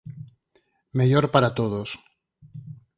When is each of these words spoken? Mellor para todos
Mellor 0.97 1.25
para 1.33 1.49
todos 1.59 1.89